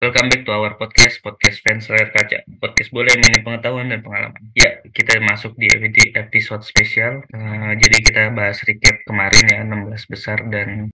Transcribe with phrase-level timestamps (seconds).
[0.00, 2.40] Welcome back to our podcast, podcast fans layar kaca.
[2.56, 4.40] Podcast boleh mengenai pengetahuan dan pengalaman.
[4.56, 5.68] Ya, kita masuk di
[6.16, 7.20] episode spesial.
[7.36, 10.88] Uh, jadi kita bahas recap kemarin ya, 16 besar dan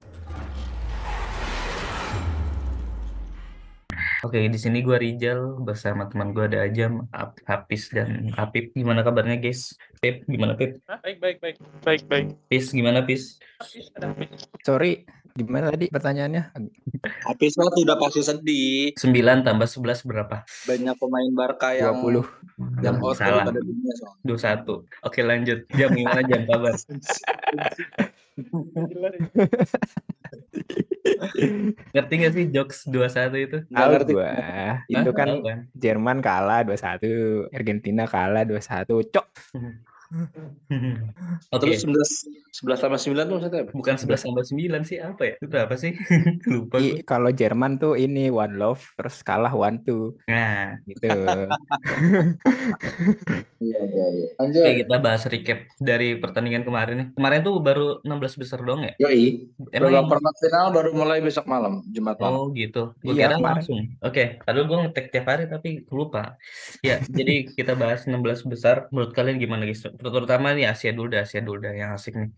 [4.26, 7.06] Oke, di sini gue Rijal bersama teman gue ada Ajam,
[7.46, 8.74] Hafiz dan Apip.
[8.74, 9.78] Gimana kabarnya guys?
[10.02, 10.82] Pip, gimana Pip?
[10.82, 12.26] baik, baik, baik, baik, baik.
[12.50, 13.38] Pis, gimana Pis?
[14.66, 15.06] Sorry,
[15.36, 16.42] gimana tadi pertanyaannya?
[17.22, 18.96] Hafiz tuh udah pasti sedih.
[18.96, 20.36] 9 tambah 11 berapa?
[20.64, 22.24] Banyak pemain Barca yang 20.
[22.80, 23.44] yang Hmm, out salah.
[23.44, 24.24] pada dunia soalnya.
[24.24, 24.88] 21.
[25.04, 25.58] Oke lanjut.
[25.70, 26.72] Jam gimana jam kabar?
[31.92, 33.58] Ngerti gak sih jokes 21 itu?
[33.68, 34.12] Tahu ngerti.
[34.12, 34.30] gua.
[34.86, 35.58] Itu kan kan?
[35.72, 39.12] Jerman kalah 21, Argentina kalah 21.
[39.12, 39.26] Cok.
[41.54, 41.60] Oke.
[41.62, 42.10] Terus 11
[42.56, 43.72] 11 sama 9 tuh maksudnya apa?
[43.72, 45.34] Bukan 11 tambah 9 sih apa ya?
[45.36, 45.92] Itu berapa sih?
[46.52, 46.76] Lupa.
[46.78, 51.10] I- kalau Jerman tuh ini one love terus kalah one two Nah, gitu.
[53.56, 54.28] Iya, iya, iya.
[54.36, 54.62] Lanjut.
[54.62, 57.08] oke kita bahas recap dari pertandingan kemarin nih.
[57.16, 58.92] Kemarin tuh baru 16 besar dong ya?
[59.00, 59.48] Yoi.
[59.72, 62.36] Emang Babak perempat final baru mulai besok malam, Jumat malam.
[62.36, 62.92] Oh gitu.
[63.00, 63.56] Gue Iya, kira kemarin.
[63.60, 63.80] langsung.
[64.04, 66.36] Oke, padahal gue ngetek tiap hari tapi lupa.
[66.84, 68.92] Ya, jadi kita bahas 16 besar.
[68.92, 69.82] Menurut kalian gimana guys?
[69.98, 72.30] Terutama nih Asia dulu dah, Asia dulu dah yang asik nih.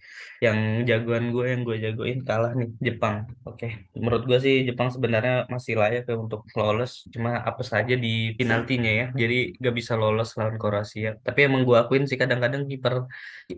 [0.44, 3.16] Yang jagoan gue yang gue jagoin kalah nih Jepang.
[3.48, 3.66] Oke,
[3.98, 7.06] menurut gue sih Jepang sebenarnya masih layak ya untuk lolos.
[7.14, 9.06] Cuma apa saja di penaltinya ya.
[9.20, 11.18] Jadi gak bisa lolos lawan Kroasia.
[11.26, 12.94] Tapi emang gue akuin sih kadang-kadang kiper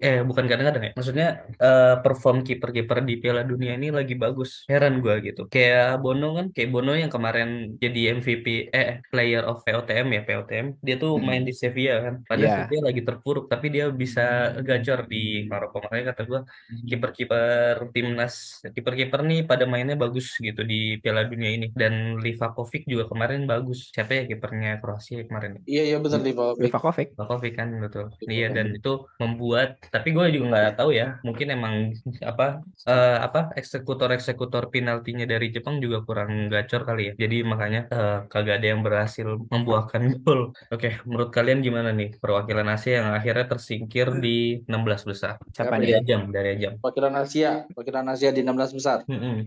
[0.04, 0.92] eh bukan kadang-kadang ya.
[0.98, 1.26] Maksudnya
[1.58, 4.50] eh, perform kiper-kiper di Piala Dunia ini lagi bagus.
[4.70, 5.46] Heran gua gitu.
[5.50, 10.66] Kayak Bono kan, kayak Bono yang kemarin jadi MVP eh Player of POTM ya, POTM.
[10.86, 12.14] Dia tuh main di Sevilla kan.
[12.28, 12.56] Padahal Iya.
[12.64, 15.82] Sevilla lagi terpuruk tapi dia bisa gacor di Maroko.
[15.84, 16.40] Makanya kata gua
[16.88, 21.66] kiper-kiper timnas, kiper-kiper nih pada mainnya bagus gitu di Piala Dunia ini.
[21.74, 23.90] Dan Livakovic juga kemarin bagus.
[23.94, 25.62] Siapa ya kipernya Kroasia kemarin?
[25.64, 26.62] Iya, iya benar Livakovic.
[26.64, 27.08] Livakovic.
[27.14, 28.06] Livakovic kan betul.
[28.26, 31.74] Iya dan itu membuat tapi gue juga nggak tahu ya mungkin emang
[32.22, 37.14] apa eh, apa eksekutor-eksekutor penaltinya dari Jepang juga kurang gacor kali ya.
[37.26, 40.52] Jadi makanya eh, kagak ada yang berhasil membuahkan gol.
[40.72, 43.46] Oke, menurut kalian gimana nih perwakilan Asia yang akhirnya
[43.80, 45.40] tersingkir di 16 besar?
[45.56, 45.80] Siapa?
[45.80, 46.76] Dari jam, dari jam.
[46.84, 48.98] Wakilan Asia, wakilan Asia di 16 besar.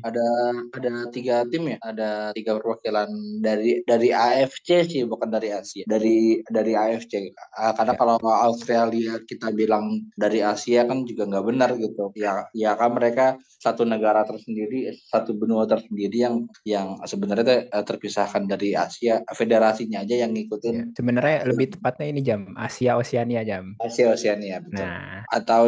[0.01, 0.27] Ada
[0.73, 3.09] ada tiga tim ya, ada tiga perwakilan
[3.45, 5.85] dari dari AFC sih, bukan dari Asia.
[5.85, 7.29] Dari dari AFC.
[7.53, 7.99] Ah, karena Ya.
[8.01, 12.09] kalau Australia kita bilang dari Asia kan juga nggak benar gitu.
[12.17, 18.49] Ya ya kan mereka satu negara tersendiri, satu benua tersendiri yang yang sebenarnya eh, terpisahkan
[18.49, 19.21] dari Asia.
[19.37, 23.75] Federasinya aja yang ngikutin Ya, Sebenarnya lebih tepatnya ini jam Asia Oceania jam.
[23.83, 24.79] Asia Oceania betul.
[24.79, 25.63] Nah, atau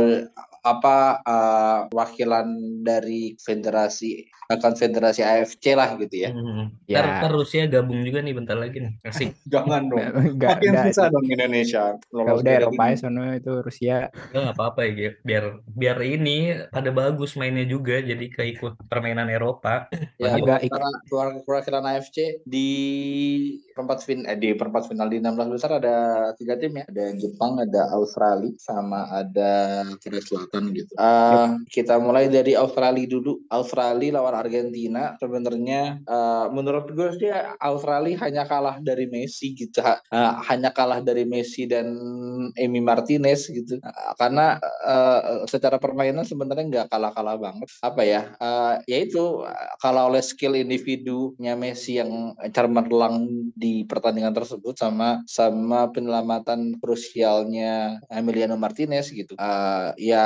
[0.61, 2.47] apa eh, wakilan
[2.81, 6.29] dari federasi eh, konfederasi AFC lah gitu ya.
[6.29, 6.73] Hmm.
[6.85, 7.01] Ya.
[7.01, 8.93] Ntar, ntar Rusia gabung juga nih bentar lagi nih.
[9.03, 9.37] Asik.
[9.53, 10.01] Jangan dong.
[10.33, 10.85] enggak Makin enggak.
[10.89, 11.83] susah dong Indonesia.
[12.01, 13.97] Kalau lolos udah dari Eropa ya sono itu Rusia.
[14.09, 16.37] Ya nggak apa-apa ya, biar biar ini
[16.69, 19.85] pada bagus mainnya juga, jadi keikut permainan Eropa.
[20.17, 22.69] Ya, Agak ik- perwakilan perwa- perwakilan AFC di
[23.75, 25.95] perempat fin eh, di perempat final di 16 besar ada
[26.39, 26.87] tiga tim ya.
[26.87, 30.95] Ada Jepang, ada Australia, sama ada Korea Selatan gitu.
[30.95, 33.43] Eh, kita mulai dari Australia dulu.
[33.51, 37.27] Australia lawan Argentina sebenarnya eh, menurut gue sih
[37.59, 39.83] Australia hanya kalah dari Messi gitu.
[39.83, 41.91] Eh, hanya kalah dari Messi dan
[42.55, 43.83] Emi Martinez gitu.
[43.83, 44.55] Eh, karena
[44.87, 47.67] eh, secara permainan sebenarnya nggak kalah-kalah banget.
[47.83, 48.21] Apa ya?
[48.39, 49.43] Eh, yaitu
[49.83, 58.59] kalau oleh skill individunya Messi yang cemerlang di pertandingan tersebut sama sama penyelamatan krusialnya Emiliano
[58.59, 59.33] Martinez gitu.
[59.39, 60.25] Eh, ya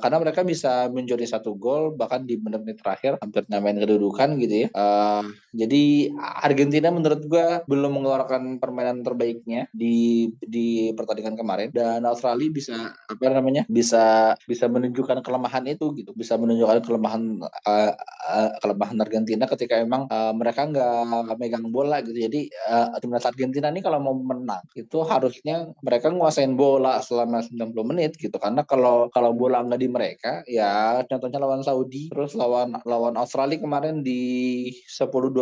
[0.00, 4.68] karena mereka bisa mencuri satu gol bahkan di menit-menit terakhir hampir nyamain kedudukan gitu ya.
[4.72, 6.14] Eh, jadi
[6.46, 11.74] Argentina menurut gua belum mengeluarkan permainan terbaiknya di di pertandingan kemarin.
[11.74, 16.14] Dan Australia bisa apa namanya bisa bisa menunjukkan kelemahan itu gitu.
[16.14, 17.92] Bisa menunjukkan kelemahan eh,
[18.30, 22.14] eh, kelemahan Argentina ketika emang eh, mereka nggak megang bola gitu.
[22.14, 27.90] Jadi eh, timnas Argentina ini kalau mau menang itu harusnya mereka nguasain bola selama 90
[27.90, 28.38] menit gitu.
[28.38, 33.58] Karena kalau kalau bola nggak di mereka ya contohnya lawan Saudi terus lawan lawan Australia
[33.58, 34.20] kemarin di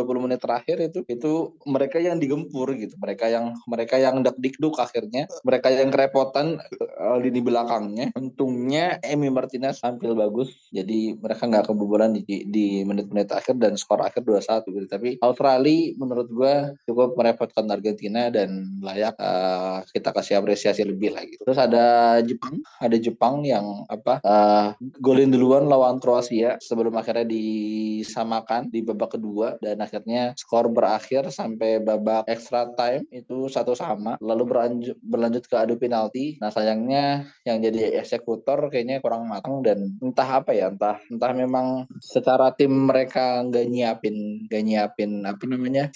[0.05, 1.33] 10-20 menit terakhir itu itu
[1.67, 2.95] mereka yang digempur gitu.
[2.99, 5.27] Mereka yang mereka yang dak dikduk akhirnya.
[5.43, 8.15] Mereka yang kerepotan eh, lini belakangnya.
[8.15, 10.55] Untungnya Emi Martinez tampil bagus.
[10.71, 14.87] Jadi mereka nggak kebobolan di di menit-menit akhir dan skor akhir 2-1 gitu.
[14.87, 16.55] Tapi Australia menurut gua
[16.87, 21.35] cukup merepotkan Argentina dan layak uh, kita kasih apresiasi lebih lagi.
[21.41, 24.69] Terus ada Jepang, ada Jepang yang apa uh,
[25.01, 29.59] golin duluan lawan Kroasia sebelum akhirnya disamakan di babak kedua.
[29.59, 35.57] Dan akhirnya skor berakhir sampai babak extra time itu satu sama lalu berlanjut berlanjut ke
[35.57, 36.37] adu penalti.
[36.45, 41.89] Nah sayangnya yang jadi eksekutor kayaknya kurang matang dan entah apa ya entah entah memang
[42.05, 45.89] secara tim mereka nggak nyiapin nggak nyiapin apa namanya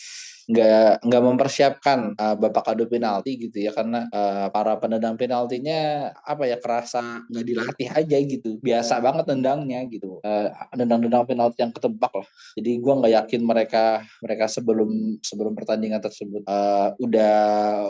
[0.52, 3.72] nggak nggak mempersiapkan uh, babak adu penalti gitu ya.
[3.72, 8.60] Karena uh, para penendang penaltinya apa ya kerasa nggak dilatih aja gitu.
[8.60, 10.20] Biasa banget tendangnya gitu.
[10.20, 12.28] Uh, nendang-nendang penalti yang ketebak lah.
[12.60, 17.34] Jadi gue nggak yakin mereka mereka sebelum sebelum pertandingan tersebut uh, udah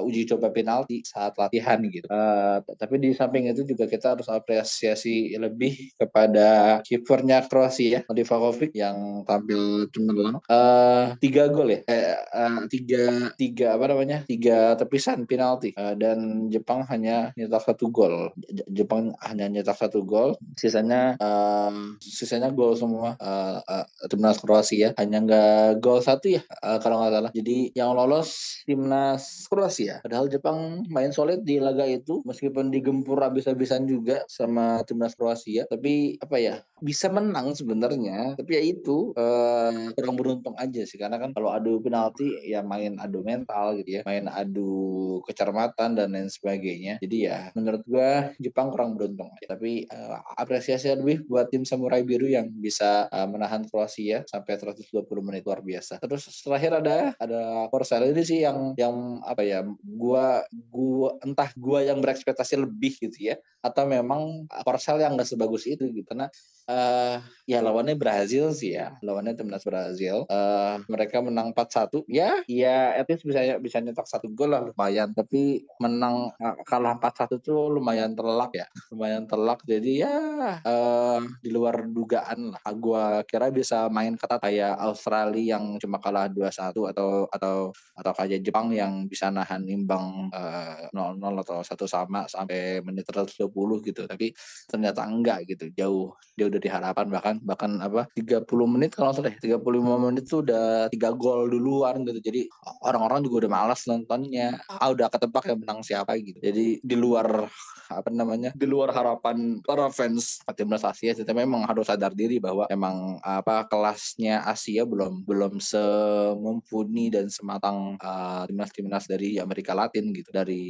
[0.07, 2.07] uji coba penalti saat latihan gitu.
[2.07, 9.25] Uh, tapi di samping itu juga kita harus apresiasi lebih kepada kipernya Kroasia Livakovic yang
[9.25, 11.81] tampil cemerlang uh, tiga gol ya.
[11.89, 13.33] Eh, uh, tiga.
[13.37, 14.25] Tiga apa namanya?
[14.27, 15.75] Tiga tepisan penalti.
[15.77, 18.33] Uh, dan Jepang hanya nyetak satu gol.
[18.71, 20.37] Jepang hanya nyetak satu gol.
[20.57, 23.15] Sisanya uh, sisanya gol semua.
[23.21, 24.97] Uh, uh, timnas Kroasia.
[24.99, 27.33] Hanya nggak gol satu ya uh, kalau nggak salah.
[27.35, 30.01] Jadi yang lolos timnas Kroasia.
[30.03, 32.25] Padahal Jepang main solid di laga itu.
[32.25, 35.69] Meskipun digempur habis-habisan juga sama timnas Kroasia.
[35.69, 38.35] Tapi apa ya bisa menang sebenarnya.
[38.35, 40.99] Tapi ya itu uh, kurang beruntung aja sih.
[40.99, 46.09] Karena kan kalau adu penalti ya main adu mental gitu ya main adu kecermatan dan
[46.13, 46.99] lain sebagainya.
[47.03, 52.27] Jadi ya menurut gua Jepang kurang beruntung tapi uh, apresiasi lebih buat tim Samurai Biru
[52.31, 55.99] yang bisa uh, menahan Kroasia sampai 120 menit luar biasa.
[56.03, 61.85] Terus terakhir ada ada Korsel ini sih yang yang apa ya gua gua entah gua
[61.85, 66.07] yang berekspektasi lebih gitu ya atau memang Korsel yang nggak sebagus itu gitu.
[66.09, 66.29] Karena
[66.73, 68.97] uh, ya lawannya Brazil sih ya.
[69.05, 70.25] Lawannya timnas Brazil.
[70.33, 75.13] Uh, mereka menang 4-1 ya ya at least bisa bisa nyetak satu gol lah lumayan.
[75.13, 76.33] Tapi menang
[76.65, 78.67] kalah 4-1 tuh lumayan telak ya.
[78.93, 80.17] Lumayan telak jadi ya
[80.65, 82.63] uh, di luar dugaan lah.
[82.77, 84.41] Gua kira bisa main ketat.
[84.43, 90.33] Kayak Australia yang cuma kalah 2-1 atau atau atau kayak Jepang yang bisa nahan imbang
[90.35, 93.47] uh, 0-0 atau satu sama sampai menit 120
[93.87, 94.03] gitu.
[94.09, 94.35] Tapi
[94.67, 95.71] ternyata enggak gitu.
[95.75, 97.11] Jauh jauh dari harapan.
[97.11, 102.07] Bahkan bahkan apa 30 menit kalau salah 35 ya, menit tuh udah tiga gol duluan
[102.07, 102.23] gitu.
[102.23, 102.47] Jadi
[102.87, 104.63] orang-orang juga udah malas nontonnya.
[104.71, 106.39] Ah udah ketebak yang menang siapa gitu.
[106.39, 107.51] Jadi di luar
[107.93, 112.65] apa namanya di luar harapan para fans timnas Asia kita memang harus sadar diri bahwa
[112.73, 120.31] emang apa kelasnya Asia belum belum semumpuni dan sematang uh, timnas-timnas dari Amerika Latin gitu.
[120.33, 120.63] Dari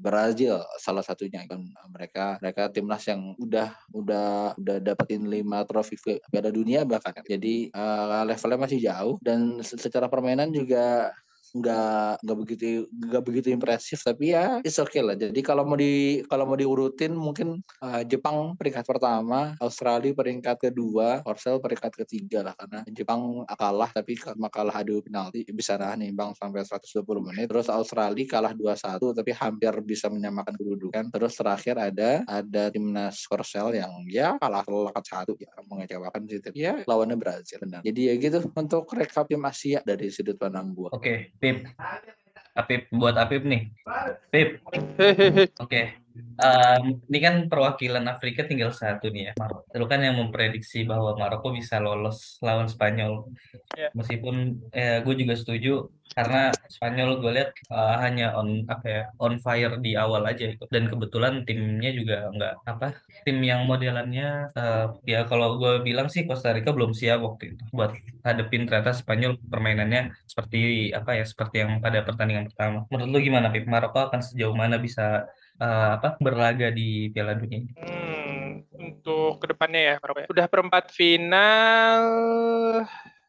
[0.00, 1.46] Brazil salah satunya.
[1.46, 4.76] Kan mereka mereka timnas yang udah udah udah
[5.10, 7.10] dapetin lima trofi Piala Dunia bahkan.
[7.26, 11.10] Jadi uh, levelnya masih jauh dan secara permainan juga
[11.54, 15.18] nggak nggak begitu nggak begitu impresif tapi ya it's okay lah.
[15.18, 21.20] Jadi kalau mau di kalau mau diurutin mungkin uh, Jepang peringkat pertama Australia peringkat kedua
[21.26, 26.32] Korsel peringkat ketiga lah karena Jepang kalah tapi karena kalah adu penalti bisa nahan imbang
[26.38, 27.46] sampai 120 menit.
[27.50, 31.10] Terus Australia kalah 2-1 tapi hampir bisa menyamakan kedudukan.
[31.10, 36.82] Terus terakhir ada ada timnas Korsel yang ya kalah telak satu ya mengecewakan sih ya
[36.86, 37.58] lawannya Brazil.
[37.60, 37.80] Benar.
[37.82, 40.94] Jadi ya gitu untuk rekap tim Asia dari sudut pandang gua.
[40.94, 41.02] Oke.
[41.02, 41.18] okay.
[41.40, 41.66] Pip.
[42.54, 43.72] Apip buat Apip nih.
[44.28, 44.60] Pip.
[44.68, 45.48] Oke.
[45.58, 45.84] Okay.
[46.40, 49.68] Um, ini kan perwakilan Afrika tinggal satu nih ya, Maroko.
[49.76, 53.30] Lu kan yang memprediksi bahwa Maroko bisa lolos lawan Spanyol.
[53.78, 53.92] Yeah.
[53.94, 59.38] Meskipun eh, gue juga setuju karena Spanyol gue lihat uh, hanya on apa ya on
[59.38, 64.98] fire di awal aja itu dan kebetulan timnya juga nggak apa tim yang modelannya uh,
[65.06, 67.94] ya kalau gue bilang sih Costa Rica belum siap waktu itu buat
[68.26, 73.54] hadepin ternyata Spanyol permainannya seperti apa ya seperti yang pada pertandingan pertama menurut lu gimana
[73.54, 77.72] Pip Maroko akan sejauh mana bisa uh, apa berlaga di Piala Dunia ini?
[77.76, 80.28] Hmm, untuk ke depannya ya Maroko ya.
[80.32, 82.02] Udah perempat final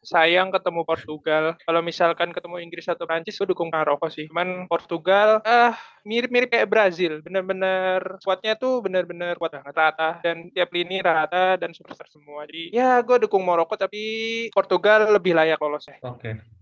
[0.02, 1.54] sayang ketemu Portugal.
[1.62, 4.26] Kalau misalkan ketemu Inggris atau Prancis, gue dukung Maroko sih.
[4.26, 7.22] Cuman Portugal, ah mirip-mirip kayak Brazil.
[7.22, 12.44] Bener-bener kuatnya tuh bener-bener kuat banget rata dan tiap lini rata dan superstar semua.
[12.50, 14.02] Jadi ya gue dukung Maroko tapi
[14.50, 15.96] Portugal lebih layak lolos ya.
[16.02, 16.18] Oke.
[16.18, 16.61] Okay.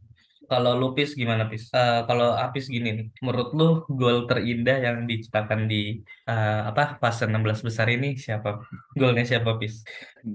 [0.51, 1.71] Kalau Lupis gimana Pis?
[1.71, 7.31] Uh, kalau Apis gini nih, menurut lu gol terindah yang diciptakan di uh, apa fase
[7.31, 8.59] 16 besar ini siapa?
[8.99, 9.87] Golnya siapa Pis?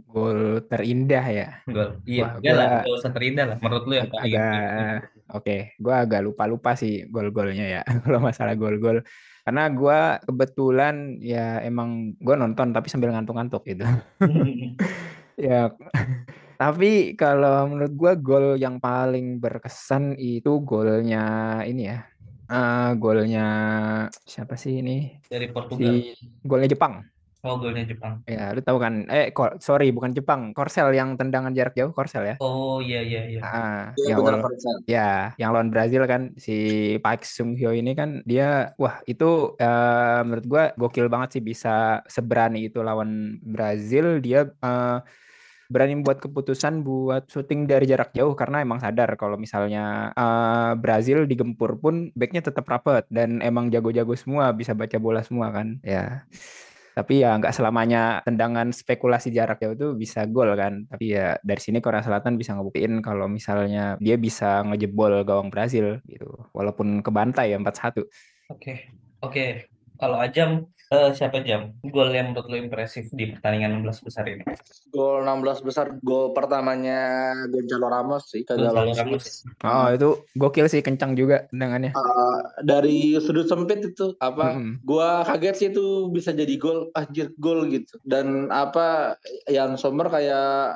[0.08, 1.48] Gol terindah ya.
[1.68, 2.00] Gol.
[2.08, 4.96] Iya, Wah, lah, gol terindah lah menurut lu yang agak, agak
[5.36, 5.60] Oke, okay.
[5.84, 7.82] gua agak lupa-lupa sih gol-golnya ya.
[8.08, 9.04] kalau masalah gol-gol
[9.46, 13.86] karena gue kebetulan ya emang gue nonton tapi sambil ngantuk-ngantuk gitu
[15.38, 15.70] ya
[16.56, 21.20] Tapi kalau menurut gua gol yang paling berkesan itu golnya
[21.68, 21.98] ini ya.
[22.46, 23.42] Eh, golnya
[24.24, 25.20] siapa sih ini?
[25.26, 25.96] dari Si Portugal.
[26.46, 26.94] golnya Jepang.
[27.46, 28.14] Oh, golnya Jepang.
[28.26, 28.94] Ya, lu tahu kan?
[29.06, 30.42] Eh, kor- sorry, bukan Jepang.
[30.58, 32.36] Korsel yang tendangan jarak jauh, Korsel ya.
[32.42, 33.40] Oh, iya iya iya.
[33.46, 34.54] Ah, Iya yang benar lawan,
[34.90, 36.54] ya, yang lawan Brazil kan si
[37.06, 42.02] Park Sung Hyo ini kan dia, wah itu eh, menurut gua gokil banget sih bisa
[42.10, 44.18] seberani itu lawan Brazil.
[44.26, 44.98] Dia eh,
[45.72, 51.26] berani membuat keputusan buat syuting dari jarak jauh karena emang sadar kalau misalnya eh, Brazil
[51.26, 55.78] digempur pun backnya tetap rapet dan emang jago-jago semua bisa baca bola semua kan.
[55.82, 56.26] Ya.
[56.96, 60.88] Tapi ya nggak selamanya tendangan spekulasi jarak jauh itu bisa gol kan.
[60.88, 66.00] Tapi ya dari sini Korea Selatan bisa ngebuktiin kalau misalnya dia bisa ngejebol gawang Brazil
[66.08, 66.48] gitu.
[66.56, 68.08] Walaupun kebantai ya 4-1
[68.48, 68.74] Oke.
[69.20, 69.75] Oke.
[69.96, 71.74] Kalau Ajam eh, siapa Jam?
[71.82, 74.44] Gol yang menurut lo impresif di pertandingan 16 besar ini.
[74.94, 79.44] Gol 16 besar, gol pertamanya Gonzalo Ramos sih ke Gonzalo Ramos.
[79.66, 84.84] Oh itu gokil sih kencang juga tendangannya Uh, dari sudut sempit itu apa Mm-mm.
[84.84, 87.98] gua kaget sih itu bisa jadi gol anjir gol gitu.
[88.04, 89.18] Dan apa
[89.50, 90.76] yang Sommer kayak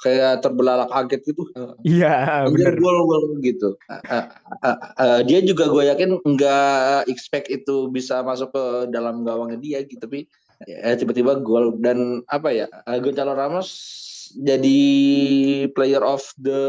[0.00, 1.44] kayak terbelalak kaget gitu.
[1.52, 2.80] Uh, iya bener.
[2.80, 3.76] gol gol gitu.
[3.88, 4.24] Uh, uh,
[4.64, 9.78] uh, uh, dia juga gue yakin nggak expect itu bisa masuk ke dalam gawangnya dia
[9.84, 10.00] gitu.
[10.00, 10.24] Tapi
[10.64, 13.68] ya, tiba-tiba gol dan apa ya uh, Gonzalo Ramos
[14.30, 14.80] jadi
[15.74, 16.62] player of the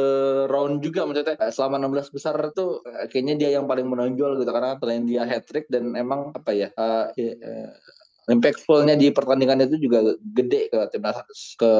[0.50, 1.38] round juga maksudnya.
[1.38, 5.24] Uh, selama 16 besar tuh uh, kayaknya dia yang paling menonjol gitu karena selain dia
[5.30, 7.70] hat trick dan emang apa ya uh, uh,
[8.30, 11.18] impactfulnya di pertandingan itu juga gede ke timnas
[11.58, 11.72] ke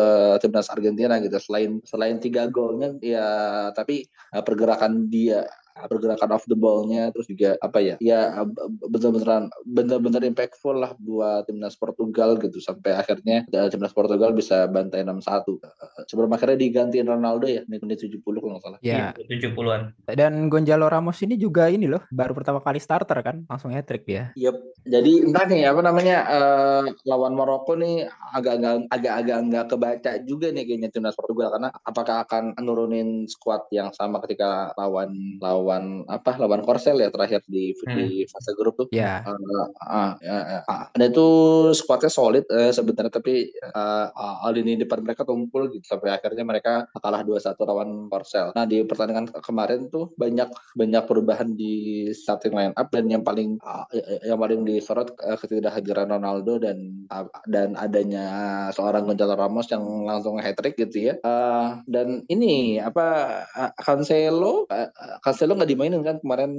[0.42, 1.38] timnas Argentina gitu.
[1.42, 3.28] Selain selain tiga golnya ya
[3.74, 5.48] tapi pergerakan dia
[5.90, 8.46] pergerakan off the ball-nya terus juga apa ya ya
[8.88, 12.58] bener-beneran bener-bener impactful lah buat timnas Portugal gitu.
[12.62, 17.82] Sampai akhirnya uh, timnas Portugal bisa bantai 6-1 Uh, sebelum akhirnya digantiin Ronaldo ya menit
[17.86, 18.80] menit 70 kalau nggak salah.
[18.82, 19.82] Ya Iya, 70-an.
[20.14, 24.06] dan Gonzalo Ramos ini juga ini loh baru pertama kali starter kan langsung hat trick
[24.06, 24.30] dia.
[24.38, 24.56] Yep.
[24.86, 30.64] Jadi entah nih apa namanya eh, lawan Maroko nih agak-agak agak-agak nggak kebaca juga nih
[30.66, 31.54] kayaknya timnas Portugal.
[31.54, 35.61] Karena apakah akan nurunin squad yang sama ketika lawan lawan
[36.08, 38.88] apa lawan Korsel ya terakhir di di fase grup tuh.
[38.90, 41.28] ya Eh, ah, ya, ya, ah, ada itu
[41.76, 46.88] squadnya solid eh, sebenarnya tapi eh, ah, lini depan mereka tumpul gitu sampai akhirnya mereka
[46.96, 48.52] kalah 2-1 lawan Korsel.
[48.56, 53.24] Nah di pertandingan ke- kemarin tuh banyak banyak perubahan di starting line up dan yang
[53.24, 53.86] paling ah,
[54.26, 58.26] yang paling disorot eh, ketidakhadiran Ronaldo dan ah, dan adanya
[58.72, 61.14] seorang Gonzalo Ramos yang langsung hat trick gitu ya.
[61.20, 63.06] Eh, dan ini apa
[63.52, 64.90] ah, Cancelo eh,
[65.24, 66.52] Cancelo nggak dimainin kan kemarin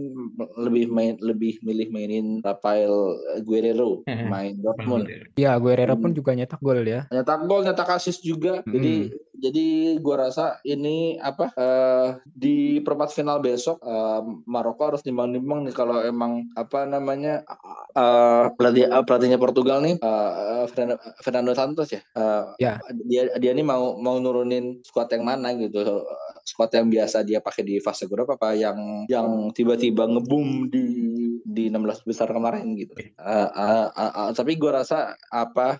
[0.56, 4.28] lebih main lebih milih mainin Rafael Guerrero Mm-mm.
[4.28, 6.18] main Dortmund ya Guerrero pun Hmm.
[6.18, 8.72] juga nyetak gol ya nyetak gol nyetak assist juga Mm-mm.
[8.72, 8.94] jadi
[9.42, 9.66] jadi
[9.98, 15.98] gua rasa ini apa eh, di perempat final besok eh, Maroko harus nimbang-nimbang nih kalau
[15.98, 17.42] emang apa namanya
[17.92, 22.78] eh, pelatih eh, pelatihnya Portugal nih eh, Fernando, Fernando Santos ya Eh, Ya.
[23.02, 26.04] dia dia nih mau mau nurunin squad yang mana gitu
[26.42, 30.84] squad yang biasa dia pakai di fase grup apa yang yang tiba-tiba ngebum di
[31.42, 32.94] di 16 besar kemarin gitu.
[32.98, 35.78] Eh, eh, eh, eh, tapi gua rasa apa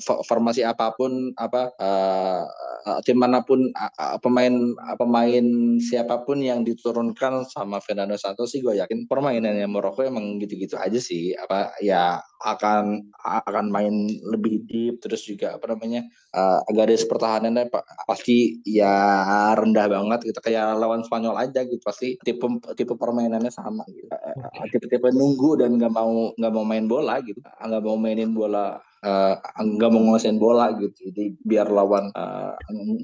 [0.00, 2.44] fo- formasi apa pun apa eh,
[2.86, 4.54] eh, tim mana pun eh, eh, pemain
[4.96, 5.46] pemain
[5.82, 10.98] siapa pun yang diturunkan sama Fernando Santos sih gue yakin permainannya Maroko emang gitu-gitu aja
[11.00, 13.94] sih apa ya akan akan main
[14.28, 16.04] lebih deep terus juga apa namanya
[16.36, 19.24] uh, garis pertahanannya pa- pasti ya
[19.56, 20.38] rendah banget gitu.
[20.44, 22.44] Kayak lawan Spanyol aja gitu pasti tipe
[22.76, 24.08] tipe permainannya sama gitu.
[24.12, 27.40] Uh, tipe-tipe nunggu dan nggak mau nggak mau main bola gitu.
[27.40, 28.76] Nggak mau mainin bola
[29.06, 31.08] uh, nggak mau nguasain bola gitu.
[31.10, 32.54] Jadi biar lawan uh,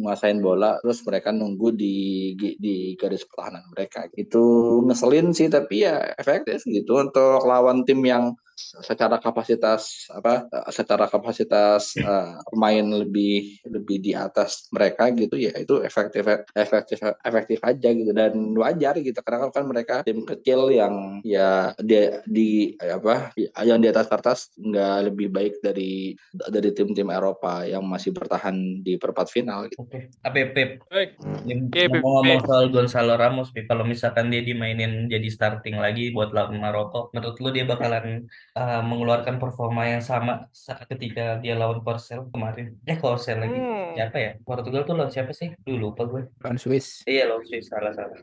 [0.03, 1.97] nguasain bola terus mereka nunggu di
[2.37, 4.07] di, di garis pertahanan mereka.
[4.13, 4.43] Itu
[4.87, 11.07] ngeselin sih tapi ya efektif gitu untuk lawan tim yang secara kapasitas apa eh, secara
[11.09, 17.89] kapasitas eh, pemain lebih lebih di atas mereka gitu ya itu efektif efektif efektif aja
[17.93, 23.81] gitu dan wajar gitu karena kan mereka tim kecil yang ya dia di apa yang
[23.81, 29.29] di atas kertas nggak lebih baik dari dari tim-tim Eropa yang masih bertahan di perempat
[29.29, 29.85] final gitu.
[29.85, 30.13] Oke.
[30.25, 30.85] Apa Pep?
[30.89, 31.17] Baik.
[31.21, 37.37] Ngomong-ngomong soal Gonzalo Ramos, kalau misalkan dia dimainin jadi starting lagi buat lawan Maroko, menurut
[37.39, 42.77] lu dia bakalan uh, mengeluarkan performa yang sama saat ketika dia lawan Korsel kemarin?
[42.89, 43.57] Eh Korsel lagi.
[43.57, 43.97] Hmm.
[43.97, 44.31] Siapa ya?
[44.45, 45.53] Portugal tuh lawan siapa sih?
[45.65, 46.29] Dulu lupa gue.
[46.41, 48.17] lawan Swiss Iya lawan Swiss, salah salah.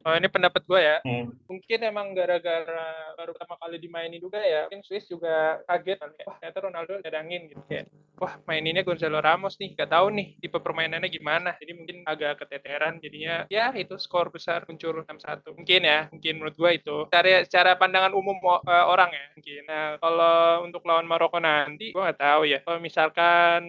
[0.00, 0.96] Oh, ini pendapat gue ya.
[1.04, 1.28] Hmm.
[1.44, 4.64] Mungkin emang gara-gara baru pertama kali dimainin juga ya.
[4.68, 6.10] Mungkin Swiss juga kaget kan.
[6.16, 7.62] Kayak, Wah, ternyata Ronaldo nyadangin gitu.
[7.68, 7.86] Kayak,
[8.20, 13.00] wah maininnya Gonzalo Ramos nih gak tahu nih tipe permainannya gimana jadi mungkin agak keteteran
[13.00, 17.70] jadinya ya itu skor besar muncul 6-1 mungkin ya mungkin menurut gue itu secara secara
[17.80, 18.60] pandangan umum uh,
[18.92, 20.36] orang ya mungkin nah kalau
[20.68, 23.64] untuk lawan Maroko nanti gue nggak tahu ya kalau misalkan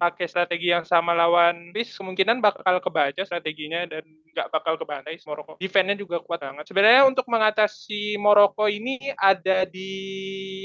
[0.00, 4.02] pakai strategi yang sama lawan Swiss kemungkinan bakal kebaca strateginya dan
[4.34, 5.54] nggak bakal kebantai Maroko.
[5.62, 6.66] Defense-nya juga kuat banget.
[6.66, 9.92] Sebenarnya untuk mengatasi Maroko ini ada di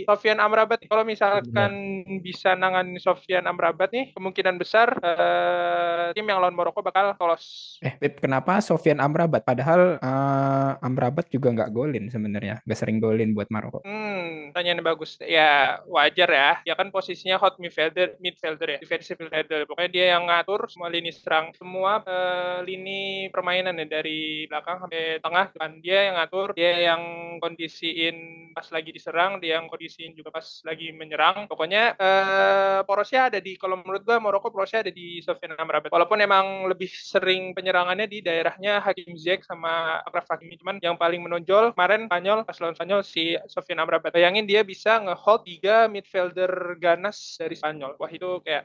[0.09, 0.81] Sofian Amrabat.
[0.89, 2.17] Kalau misalkan ya.
[2.19, 7.77] bisa nangan Sofian Amrabat nih, kemungkinan besar uh, tim yang lawan Maroko bakal lolos.
[7.85, 9.45] Eh, Pip, kenapa Sofian Amrabat?
[9.45, 13.85] Padahal uh, Amrabat juga nggak golin sebenarnya, nggak sering golin buat Maroko.
[13.85, 15.21] Hmm, tanyaan bagus.
[15.21, 16.51] Ya wajar ya.
[16.65, 19.69] Ya kan posisinya hot midfielder, midfielder ya, defensive midfielder.
[19.69, 24.87] Pokoknya dia yang ngatur semua lini serang, semua uh, lini permainan permainan ya dari belakang
[24.87, 25.71] sampai tengah kan.
[25.83, 27.01] Dia yang ngatur dia yang
[27.43, 28.15] kondisiin
[28.55, 31.43] pas lagi diserang dia yang kondisiin juga pas lagi menyerang.
[31.51, 36.23] Pokoknya eh, porosnya ada di kalau menurut gua Maroko porosnya ada di Sofian Amrabat walaupun
[36.23, 40.55] emang lebih sering penyerangannya di daerahnya Hakim Ziyech sama Akraf Hakimi.
[40.55, 45.03] Cuman yang paling menonjol kemarin Spanyol pas lawan Spanyol si Sofian Amrabat bayangin dia bisa
[45.03, 47.99] ngehold tiga midfielder ganas dari Spanyol.
[47.99, 48.63] Wah itu kayak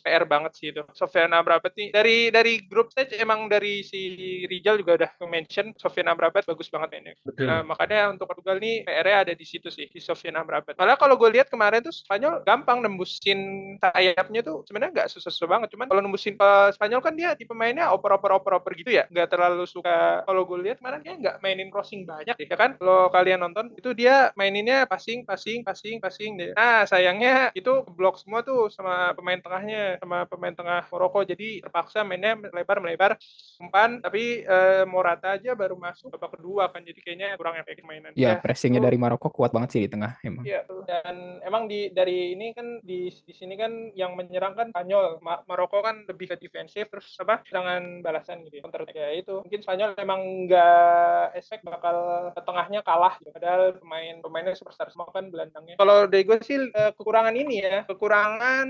[0.00, 0.82] PR banget sih itu.
[0.94, 6.08] Sofian Amrabat nih dari dari grup stage emang dari si Rijal juga udah mention Sofian
[6.10, 7.14] Amrabat bagus banget mainnya.
[7.22, 7.46] Betul.
[7.46, 10.74] Nah, makanya untuk Portugal nih PR-nya ada di situ sih di Sofian Amrabat.
[10.76, 13.40] Malah kalau gue lihat kemarin tuh Spanyol gampang nembusin
[13.80, 15.68] sayapnya tuh sebenarnya nggak susah-susah banget.
[15.72, 19.08] Cuman kalau nembusin uh, Spanyol kan dia tipe mainnya oper-oper-oper-oper gitu ya.
[19.08, 22.76] Nggak terlalu suka kalau gue lihat kemarin dia nggak mainin crossing banyak ya kan.
[22.76, 26.52] Kalau kalian nonton itu dia maininnya passing, passing, passing, passing deh.
[26.52, 32.04] Nah sayangnya itu blok semua tuh sama pemain tengahnya sama pemain tengah Maroko jadi terpaksa
[32.04, 33.12] mainnya melebar melebar
[33.56, 38.12] umpan tapi uh, Morata aja baru masuk babak kedua kan jadi kayaknya kurang efektif mainan.
[38.12, 40.44] Iya, ya, pressingnya dari Maroko kuat banget sih di tengah emang.
[40.44, 45.22] Iya, dan emang di dari ini kan di di sini kan yang menyerang kan Spanyol,
[45.24, 48.58] Ma Maroko kan lebih ke defensif terus apa serangan balasan gitu.
[48.58, 48.62] Ya.
[48.66, 49.34] Counter ya itu.
[49.46, 53.30] Mungkin Spanyol emang nggak expect bakal ke tengahnya kalah gitu.
[53.30, 55.78] Padahal pemain pemainnya superstar semua kan gelandangnya.
[55.78, 58.68] Kalau dari gue sih eh, kekurangan ini ya, kekurangan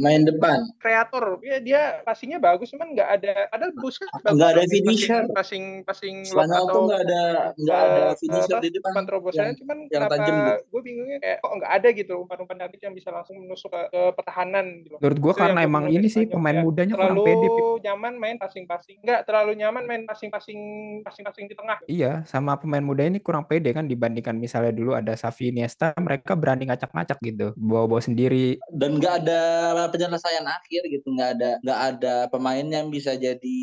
[0.00, 5.22] main depan kreator ya dia passingnya bagus cuman nggak ada ada Busquets nggak ada finisher
[5.36, 7.22] passing passing Spanyol tuh nggak ada
[7.54, 10.52] nggak ada finisher di depan umpan terobosannya cuman yang tajam gitu.
[10.70, 14.00] gue bingungnya kayak kok nggak ada gitu umpan-umpan cantik yang bisa langsung menusuk ke, ke
[14.14, 14.96] pertahanan gitu.
[15.02, 16.62] menurut gue karena emang ini sih pemain ya.
[16.62, 17.48] mudanya terlalu kurang pede
[17.82, 20.60] nyaman main passing-passing nggak terlalu nyaman main passing-passing
[21.02, 25.18] passing-passing di tengah iya sama pemain muda ini kurang pede kan dibandingkan misalnya dulu ada
[25.18, 29.42] Xavi Iniesta mereka berani ngacak-ngacak gitu bawa-bawa sendiri dan nggak ada
[30.14, 33.60] penyelesaian akhir gitu nggak ada nggak ada pemain yang bisa jadi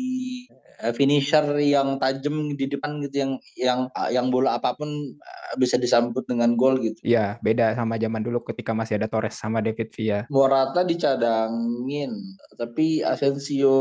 [0.84, 3.80] eh, finisher yang tajam di depan gitu yang yang
[4.12, 7.00] yang bola apa pun eh, bisa disambut dengan gol gitu.
[7.00, 10.20] Iya, beda sama zaman dulu ketika masih ada Torres sama David Villa.
[10.28, 13.72] Morata dicadangin, tapi Asensio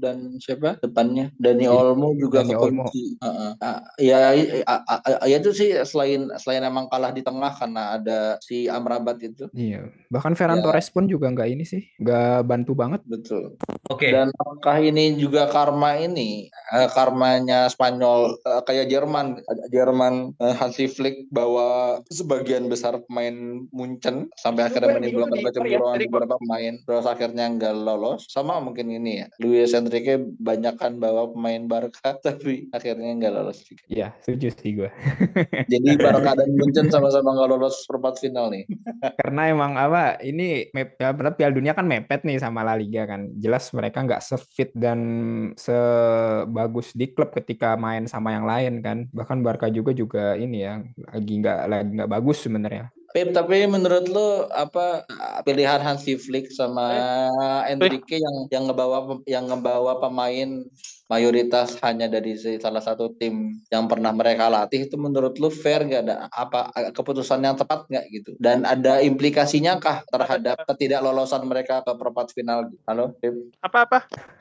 [0.00, 2.84] dan siapa depannya Dani Olmo juga Dani Olmo.
[2.88, 4.32] Uh, uh, uh, ya,
[4.64, 9.20] uh, uh, ya itu sih selain selain emang kalah di tengah karena ada si Amrabat
[9.20, 9.52] itu.
[9.52, 10.64] Iya, bahkan Ferran ya.
[10.64, 13.00] Torres pun juga nggak ini sih, nggak bantu banget.
[13.04, 13.56] Betul.
[13.90, 14.08] Oke.
[14.08, 14.10] Okay.
[14.16, 20.88] Dan apakah ini juga karma ini uh, karmanya Spanyol uh, kayak Jerman, Jerman uh, Hansi
[20.88, 27.74] Flick bawa sebagian besar pemain Munchen sampai akhirnya menimbulkan kecemburuan beberapa pemain terus akhirnya nggak
[27.76, 33.60] lolos sama mungkin ini ya Luis Enrique banyakkan bawa pemain Barca tapi akhirnya nggak lolos
[33.64, 33.82] juga.
[33.92, 34.90] Iya setuju sih gue.
[35.72, 38.64] Jadi Barca dan Munchen sama-sama nggak lolos perempat final nih.
[39.20, 43.30] Karena emang apa ini ya benar Piala Dunia kan mepet nih sama La Liga kan
[43.38, 45.00] jelas mereka nggak sefit dan
[45.54, 50.82] sebagus di klub ketika main sama yang lain kan bahkan Barca juga juga ini ya
[51.12, 52.90] lagi nggak lagi nggak bagus sebenarnya.
[53.10, 55.02] Pep, tapi menurut lo apa
[55.42, 57.74] pilihan Hansi Flick sama eh.
[57.74, 60.62] Enrique yang yang ngebawa yang ngebawa pemain
[61.10, 66.06] mayoritas hanya dari salah satu tim yang pernah mereka latih itu menurut lu fair nggak?
[66.06, 66.60] Ada apa
[66.94, 68.30] keputusan yang tepat nggak gitu?
[68.38, 72.70] Dan ada implikasinya kah terhadap ketidaklolosan mereka ke perempat final?
[72.86, 73.98] Halo Tim apa apa?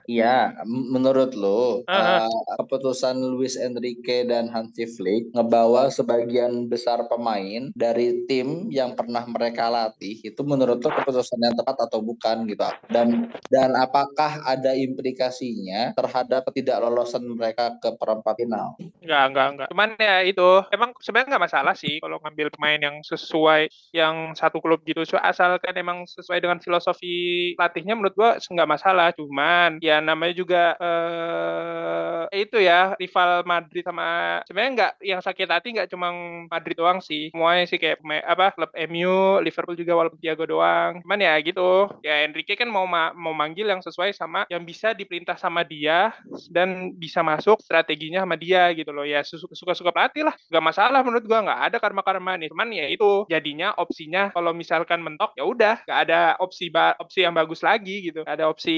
[0.09, 2.25] Iya menurut lu uh, uh,
[2.57, 9.69] keputusan Luis Enrique dan Hansi Flick ngebawa sebagian besar pemain dari tim yang pernah mereka
[9.69, 12.65] latih itu menurut lu keputusan yang tepat atau bukan gitu?
[12.89, 18.75] Dan dan apakah ada implikasinya terhadap tidak lolosan mereka ke perempat final.
[19.03, 19.67] Enggak, enggak, enggak.
[19.71, 24.63] Cuman ya itu, emang sebenarnya nggak masalah sih kalau ngambil pemain yang sesuai yang satu
[24.63, 25.03] klub gitu.
[25.03, 29.11] So, asalkan emang sesuai dengan filosofi latihnya menurut gua nggak masalah.
[29.15, 35.67] Cuman ya namanya juga eh itu ya rival Madrid sama sebenarnya nggak yang sakit hati
[35.75, 36.11] nggak cuma
[36.47, 37.33] Madrid doang sih.
[37.33, 41.01] Semuanya sih kayak pemain, apa klub MU, Liverpool juga walaupun Thiago doang.
[41.03, 41.91] Cuman ya gitu.
[42.05, 46.13] Ya Enrique kan mau ma mau manggil yang sesuai sama yang bisa diperintah sama dia
[46.49, 49.05] dan bisa masuk strateginya sama dia gitu loh.
[49.05, 50.35] Ya suka-suka pelatih lah.
[50.49, 52.49] Gak masalah menurut gua nggak ada karma-karma nih.
[52.49, 57.37] Cuman ya itu jadinya opsinya kalau misalkan mentok ya udah nggak ada opsi opsi yang
[57.37, 58.25] bagus lagi gitu.
[58.25, 58.77] Gak ada opsi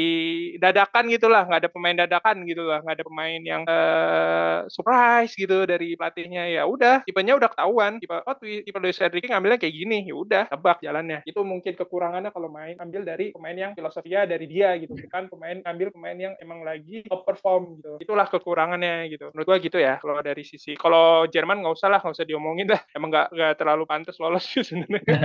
[0.59, 1.47] dadakan gitu lah.
[1.47, 2.79] Nggak ada pemain dadakan gitu lah.
[2.83, 6.51] Nggak ada pemain yang uh, surprise gitu dari pelatihnya.
[6.51, 7.97] Ya udah tipenya udah ketahuan.
[8.03, 9.97] Tipe oh tipe Luis Enrique ngambilnya kayak gini.
[10.05, 11.23] Ya udah tebak jalannya.
[11.23, 14.97] Itu mungkin kekurangannya kalau main ambil dari pemain yang filosofia dari dia gitu.
[14.97, 17.91] Bukan pemain ambil pemain yang emang lagi top perform gitu.
[18.01, 19.29] Itulah kekurangannya gitu.
[19.31, 22.67] Menurut gua gitu ya kalau dari sisi kalau Jerman nggak usah lah nggak usah diomongin
[22.69, 22.81] lah.
[22.93, 25.17] Emang nggak nggak terlalu pantas lolos sebenarnya.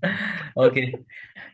[0.64, 1.02] Oke.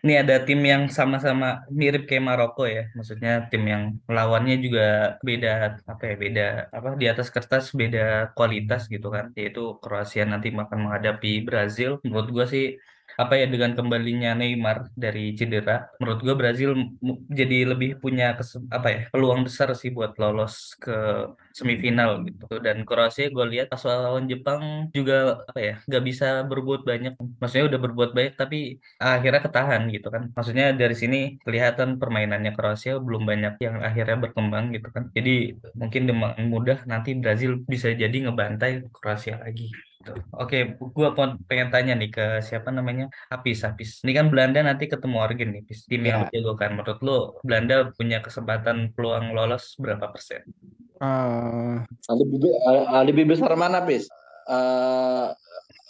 [0.05, 2.88] Ini ada tim yang sama-sama mirip kayak Maroko ya.
[2.94, 8.87] Maksudnya tim yang lawannya juga beda apa ya beda apa di atas kertas beda kualitas
[8.87, 9.33] gitu kan.
[9.35, 11.98] Yaitu Kroasia nanti akan menghadapi Brazil.
[12.07, 12.79] Menurut gua sih
[13.14, 16.71] apa ya dengan kembalinya Neymar dari cedera, menurut gue Brazil
[17.31, 18.37] jadi lebih punya
[18.71, 22.45] apa ya peluang besar sih buat lolos ke semifinal gitu.
[22.61, 27.12] Dan Kroasia gue lihat pas lawan Jepang juga apa ya nggak bisa berbuat banyak.
[27.40, 28.59] Maksudnya udah berbuat banyak tapi
[29.01, 30.23] akhirnya ketahan gitu kan.
[30.37, 35.09] Maksudnya dari sini kelihatan permainannya Kroasia belum banyak yang akhirnya berkembang gitu kan.
[35.16, 39.73] Jadi mungkin dengan mudah nanti Brazil bisa jadi ngebantai Kroasia lagi.
[39.96, 40.12] Gitu.
[40.37, 40.59] Oke,
[40.92, 41.16] gua
[41.48, 43.09] pengen tanya nih ke siapa namanya?
[43.32, 44.04] Apis, Apis.
[44.04, 45.88] Ini kan Belanda nanti ketemu Argen nih, Apis.
[45.88, 46.52] Tim yang Ya.
[46.54, 46.70] kan.
[46.76, 50.44] Menurut lo Belanda punya kesempatan peluang lolos berapa persen?
[51.00, 51.76] Eh,
[52.12, 54.06] Lebih, eh, lebih besar mana, Pis?
[54.46, 55.26] Eh,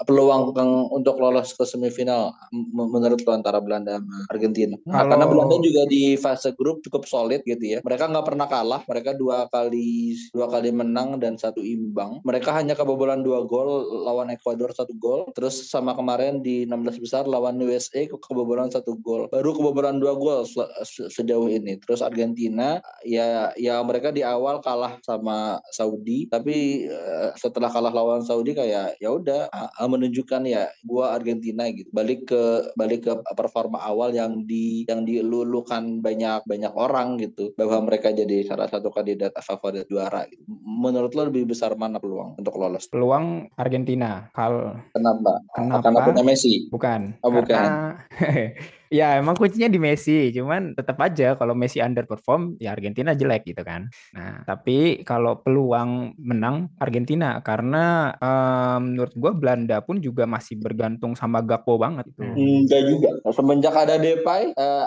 [0.04, 0.52] peluang
[0.92, 2.36] untuk lolos ke semifinal
[2.72, 4.76] menurut lo antara Belanda sama Argentina?
[4.84, 7.78] Nah, Kalau- karena Belanda juga di fase grup cukup solid gitu ya.
[7.80, 8.82] Mereka nggak pernah kalah.
[8.84, 12.20] Mereka dua kali dua kali menang dan satu imbang.
[12.26, 13.68] Mereka hanya kebobolan dua gol
[14.04, 15.32] lawan Ekuador satu gol.
[15.32, 19.32] Terus sama kemarin di 16 besar lawan USA ke- kebobolan satu gol.
[19.32, 21.80] Baru kebobolan dua gol se- se- sejauh ini.
[21.80, 28.20] Terus Argentina ya ya mereka di awal kalah sama Saudi, tapi eh, setelah kalah lawan
[28.20, 31.88] Saudi kayak ya udah ah, ah, menunjukkan ya gua Argentina gitu.
[31.94, 32.42] Balik ke
[32.74, 38.46] balik ke performa awal yang di yang dilulukan banyak banyak orang gitu bahwa mereka jadi
[38.46, 40.42] salah satu kandidat favorit juara gitu.
[40.62, 42.86] Menurut lo lebih besar mana peluang untuk lolos?
[42.90, 44.32] peluang Argentina.
[44.32, 45.42] Kal Kenapa?
[45.52, 45.82] Kenapa?
[45.84, 46.66] Karena punya Messi.
[46.72, 47.14] bukan.
[47.20, 47.68] Oh, bukan.
[48.90, 53.62] Ya emang kuncinya di Messi, cuman tetap aja kalau Messi underperform ya Argentina jelek gitu
[53.66, 53.90] kan.
[54.14, 61.18] Nah, tapi kalau peluang menang Argentina karena em, menurut gua Belanda pun juga masih bergantung
[61.18, 62.22] sama Gakpo banget itu.
[62.22, 62.64] Hmm.
[62.66, 63.10] Enggak juga.
[63.34, 64.84] Semenjak ada Depay, eh,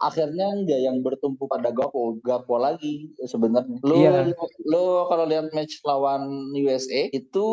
[0.00, 3.78] akhirnya enggak yang bertumpu pada Gakpo, Gakpo lagi sebenarnya.
[3.84, 4.32] Lu, Iya.
[4.64, 7.46] lu kalau lihat match lawan USA itu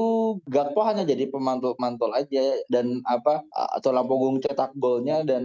[0.47, 3.43] Gakpo hanya jadi pemantul-pemantul aja dan apa
[3.77, 5.43] atau punggung cetak golnya dan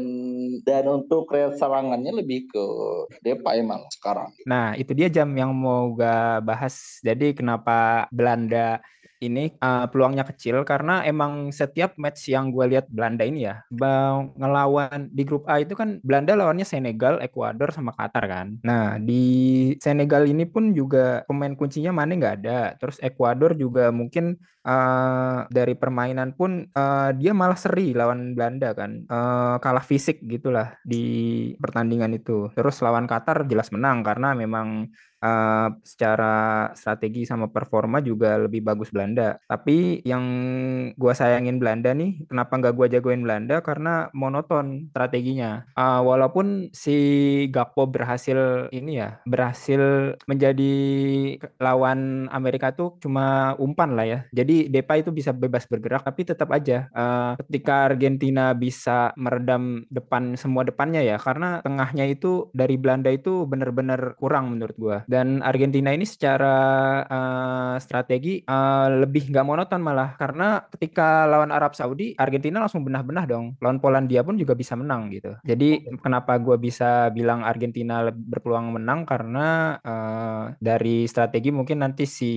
[0.66, 2.64] dan untuk kreasi serangannya lebih ke
[3.24, 4.30] Depay malah sekarang.
[4.46, 6.98] Nah, itu dia jam yang mau gak bahas.
[7.00, 8.80] Jadi kenapa Belanda
[9.22, 14.34] ini uh, peluangnya kecil karena emang setiap match yang gue lihat Belanda ini ya, bang
[14.34, 18.58] ngelawan di grup A itu kan Belanda lawannya Senegal, Ekuador sama Qatar kan.
[18.66, 19.22] Nah di
[19.78, 22.74] Senegal ini pun juga pemain kuncinya Mane nggak ada.
[22.82, 24.34] Terus Ekuador juga mungkin
[24.66, 30.78] uh, dari permainan pun uh, dia malah seri lawan Belanda kan, uh, kalah fisik gitulah
[30.82, 31.04] di
[31.58, 32.50] pertandingan itu.
[32.54, 34.90] Terus lawan Qatar jelas menang karena memang
[35.22, 39.38] uh, secara strategi sama performa juga lebih bagus Belanda.
[39.46, 40.24] Tapi yang
[40.98, 43.62] gua sayangin Belanda nih, kenapa nggak gua jagoin Belanda?
[43.62, 45.64] Karena monoton strateginya.
[45.78, 46.96] Uh, walaupun si
[47.54, 50.74] Gakpo berhasil ini ya, berhasil menjadi
[51.62, 54.20] lawan Amerika tuh cuma umpan lah ya.
[54.34, 60.36] Jadi Depay itu bisa bebas bergerak, tapi tetap aja uh, ketika Argentina bisa meredam depan
[60.36, 64.98] semua depannya ya, karena tengahnya itu dari Belanda itu benar-benar kurang menurut gua.
[65.08, 66.56] Dan Argentina ini secara
[67.06, 73.24] uh, strategi uh, lebih nggak monoton malah karena ketika lawan Arab Saudi Argentina langsung benah-benah
[73.26, 73.46] dong.
[73.58, 75.34] Lawan Polandia pun juga bisa menang gitu.
[75.42, 79.04] Jadi kenapa gue bisa bilang Argentina berpeluang menang?
[79.08, 82.32] Karena uh, dari strategi mungkin nanti si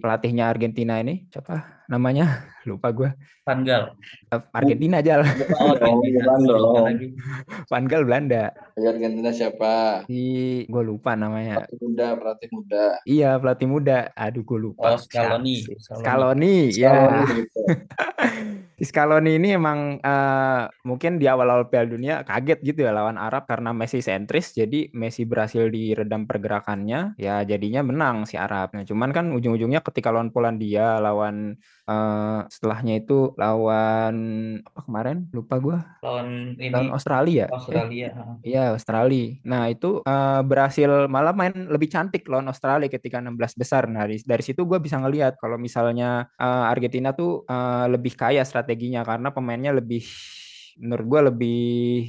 [0.00, 2.48] pelatihnya Argentina ini siapa namanya?
[2.64, 3.12] Lupa gue
[3.44, 3.92] Van Gaal.
[4.50, 5.28] Argentina aja lah
[5.60, 6.32] Oh, Argentina.
[7.70, 10.02] Van Gaal Belanda Argentina siapa?
[10.08, 10.22] si
[10.64, 12.84] gue lupa namanya Pelatih muda, pelatih muda.
[13.04, 15.60] iya pelatih muda aduh gue lupa Oh, Scaloni.
[15.78, 17.60] Scaloni ya Scaloni gitu.
[18.74, 23.46] Si Scaloni ini emang uh, mungkin di awal-awal Piala Dunia kaget gitu ya lawan Arab
[23.46, 28.74] karena Messi sentris jadi Messi berhasil diredam pergerakannya ya jadinya menang si Arab.
[28.74, 31.54] Nah, cuman kan ujung-ujungnya ketika lawan Polandia lawan
[31.86, 34.16] uh, setelahnya itu lawan
[34.62, 37.46] apa kemarin lupa gua lawan ini lawan Australia.
[37.50, 38.08] Australia.
[38.44, 39.36] Eh, iya, Australia.
[39.44, 43.86] Nah, itu uh, berhasil malah main lebih cantik lawan Australia ketika 16 besar.
[43.90, 48.42] Nah, dari, dari situ gue bisa ngelihat kalau misalnya uh, Argentina tuh uh, lebih kaya
[48.46, 50.04] strateginya karena pemainnya lebih
[50.78, 51.62] menurut gue lebih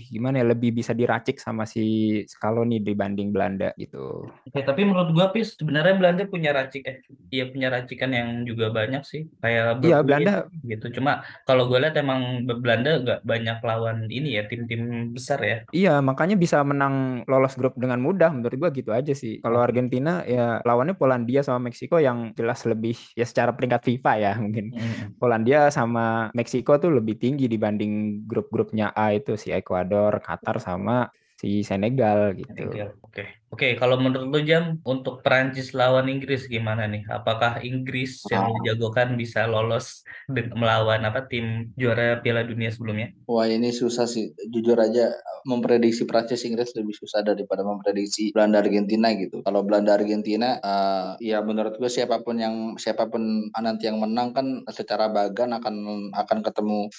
[0.10, 4.26] gimana ya lebih bisa diracik sama si Scaloni dibanding Belanda gitu.
[4.26, 6.98] Oke, tapi menurut gue Pis sebenarnya Belanda punya racik eh
[7.30, 10.90] iya punya racikan yang juga banyak sih kayak Iya Belanda gitu.
[10.98, 15.58] Cuma kalau gue lihat emang Belanda nggak banyak lawan ini ya tim-tim besar ya.
[15.70, 19.40] Iya makanya bisa menang lolos grup dengan mudah menurut gue gitu aja sih.
[19.46, 24.32] Kalau Argentina ya lawannya Polandia sama Meksiko yang jelas lebih ya secara peringkat FIFA ya
[24.42, 24.74] mungkin.
[24.74, 25.18] Hmm.
[25.22, 31.12] Polandia sama Meksiko tuh lebih tinggi dibanding grup grupnya A itu si Ekuador, Qatar sama
[31.36, 32.64] si Senegal gitu.
[33.04, 33.44] Oke.
[33.56, 37.08] Oke, kalau menurut lu Jam untuk Perancis lawan Inggris gimana nih?
[37.08, 43.16] Apakah Inggris yang dijagokan bisa lolos melawan apa tim juara Piala Dunia sebelumnya?
[43.32, 44.36] Wah, ini susah sih.
[44.52, 45.08] Jujur aja
[45.48, 49.40] memprediksi Prancis Inggris lebih susah daripada memprediksi Belanda Argentina gitu.
[49.46, 54.36] Kalau Belanda Argentina uh, ya menurut gue siapa pun yang siapa pun nanti yang menang
[54.36, 55.76] kan secara bagan akan
[56.12, 56.92] akan ketemu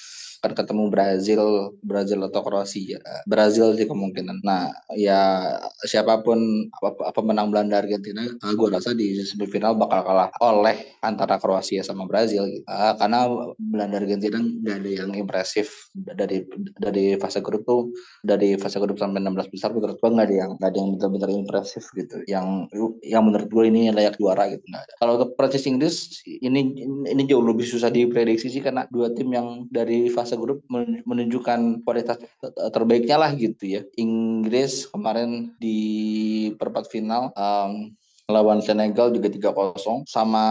[0.47, 1.43] akan ketemu Brazil,
[1.83, 3.03] Brazil atau Kroasia.
[3.27, 4.47] Brazil sih kemungkinan.
[4.47, 6.39] Nah, ya siapa pun
[6.83, 12.05] apa, pemenang Belanda Argentina, uh, gue rasa di semifinal bakal kalah oleh antara Kroasia sama
[12.05, 12.65] Brazil gitu.
[12.67, 16.45] Uh, karena Belanda Argentina gak ada yang impresif dari
[16.77, 17.91] dari fase grup tuh
[18.23, 21.31] dari fase grup sampai 16 besar menurut gue nggak ada yang nggak ada yang benar-benar
[21.31, 22.17] impresif gitu.
[22.27, 22.47] Yang
[23.05, 24.65] yang menurut gue ini layak juara gitu.
[24.71, 26.75] Nah, kalau ke Prancis Inggris ini
[27.07, 32.19] ini jauh lebih susah diprediksi sih karena dua tim yang dari fase grup menunjukkan kualitas
[32.73, 33.83] terbaiknya lah gitu ya.
[33.97, 35.79] Inggris kemarin di
[36.57, 37.93] perempat final um,
[38.27, 40.45] lawan Senegal juga 3-0 sama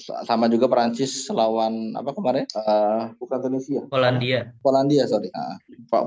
[0.00, 2.48] sama juga Perancis lawan apa kemarin?
[2.56, 3.84] Uh, bukan Tunisia.
[3.84, 4.48] Polandia.
[4.64, 5.28] Polandia sorry.
[5.36, 5.56] Uh,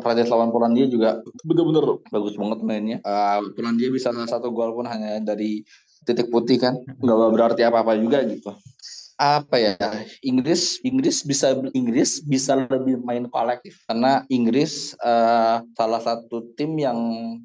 [0.02, 2.98] Perancis lawan Polandia juga benar-benar bagus banget mainnya.
[3.06, 5.62] Uh, Polandia bisa satu gol pun hanya dari
[6.10, 6.74] titik putih kan.
[6.98, 8.58] Nggak berarti apa-apa juga gitu
[9.22, 9.78] apa ya
[10.26, 16.98] Inggris Inggris bisa Inggris bisa lebih main kolektif karena Inggris uh, salah satu tim yang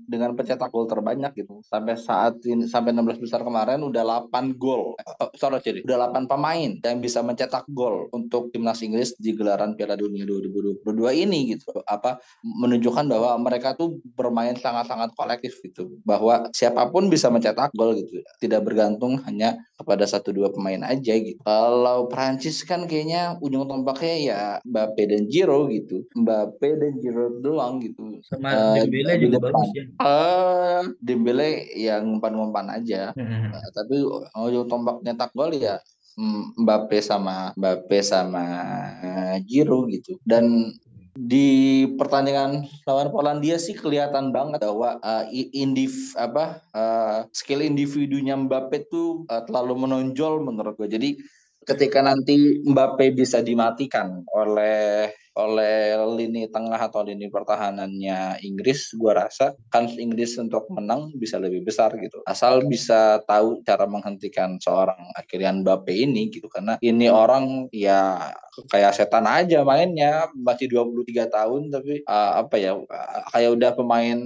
[0.09, 1.61] dengan pencetak gol terbanyak gitu.
[1.69, 4.97] Sampai saat ini sampai 16 besar kemarin udah 8 gol.
[5.05, 9.77] Uh, sorry jadi udah 8 pemain yang bisa mencetak gol untuk timnas Inggris di gelaran
[9.77, 10.81] Piala Dunia 2022
[11.29, 11.77] ini gitu.
[11.85, 16.01] Apa menunjukkan bahwa mereka tuh bermain sangat-sangat kolektif gitu.
[16.09, 18.25] Bahwa siapa pun bisa mencetak gol gitu.
[18.41, 24.15] Tidak bergantung hanya kepada satu dua pemain aja gitu kalau Prancis kan kayaknya ujung tombaknya
[24.23, 26.07] ya Mbappe dan Giro gitu.
[26.15, 28.23] Mbappe dan Giro doang gitu.
[28.23, 29.51] Sama uh, Dembele juga depan.
[29.51, 29.85] bagus ya.
[29.99, 33.11] Uh, Dembele yang umpan-umpan aja.
[33.19, 33.51] Hmm.
[33.51, 33.99] Uh, tapi
[34.47, 35.83] ujung tombak nyetak gol ya
[36.15, 38.47] mm, Mbappe sama Mbappe sama
[39.43, 40.23] Giro gitu.
[40.23, 40.71] Dan
[41.17, 48.87] di pertandingan lawan Polandia sih kelihatan banget bahwa uh, indiv apa uh, skill individunya Mbappe
[48.87, 50.87] tuh uh, terlalu menonjol menurut gue.
[50.87, 51.11] Jadi
[51.67, 59.53] ketika nanti Mbappe bisa dimatikan oleh oleh lini tengah atau lini pertahanannya Inggris, gua rasa
[59.69, 62.25] kans Inggris untuk menang bisa lebih besar gitu.
[62.25, 68.33] Asal bisa tahu cara menghentikan seorang akhirnya Mbappe ini gitu karena ini orang ya
[68.73, 72.73] kayak setan aja mainnya masih 23 tahun tapi uh, apa ya
[73.37, 74.19] kayak udah pemain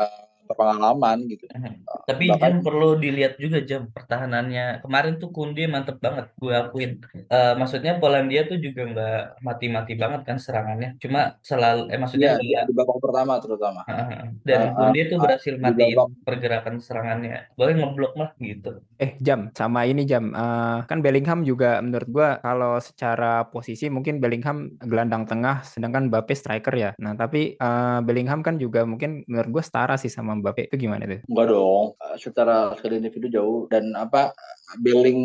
[0.00, 1.44] uh, berpengalaman gitu.
[1.52, 1.82] Hmm.
[2.06, 4.86] Tapi Bahkan, jam perlu dilihat juga jam pertahanannya.
[4.86, 7.02] Kemarin tuh Kunde mantep banget, gue akuin.
[7.28, 10.96] Uh, maksudnya Polandia tuh juga nggak mati-mati banget kan serangannya.
[11.02, 13.82] Cuma selalu, eh maksudnya ya, di babak pertama terutama.
[13.84, 17.50] Uh, dan uh, Kunde uh, tuh berhasil uh, matiin pergerakan serangannya.
[17.58, 18.80] Boleh ngeblok lah gitu.
[18.96, 20.32] Eh jam, sama ini jam.
[20.32, 26.32] Uh, kan Bellingham juga menurut gue kalau secara posisi mungkin Bellingham gelandang tengah, sedangkan Mbappe
[26.32, 26.90] striker ya.
[26.96, 31.04] Nah tapi uh, Bellingham kan juga mungkin menurut gue setara sih sama Mbappe itu gimana
[31.04, 31.20] tuh?
[31.28, 31.84] Enggak dong,
[32.16, 34.32] secara skill individu jauh dan apa
[34.80, 35.20] Belling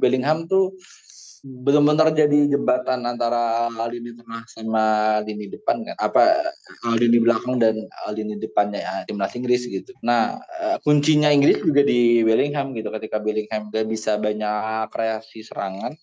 [0.00, 0.72] Bellingham tuh
[1.46, 4.86] benar-benar jadi jembatan antara lini tengah sama
[5.22, 5.96] lini depan kan?
[6.02, 6.52] Apa
[6.98, 9.94] lini belakang dan lini depannya ya, timnas Inggris gitu.
[10.02, 12.90] Nah eh, kuncinya Inggris juga di Bellingham gitu.
[12.90, 15.94] Ketika Bellingham gak bisa banyak kreasi serangan